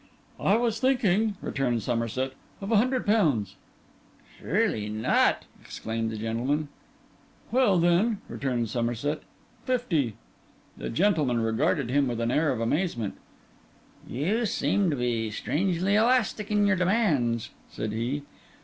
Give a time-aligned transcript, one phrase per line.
[0.39, 3.55] 'I was thinking,' returned Somerset, 'of a hundred pounds.'
[4.39, 6.69] 'Surely not,' exclaimed the gentleman.
[7.51, 9.21] 'Well, then,' returned Somerset,
[9.65, 10.15] 'fifty.'
[10.75, 13.13] The gentleman regarded him with an air of some amazement.
[14.09, 18.23] 'You seem to be strangely elastic in your demands,' said he.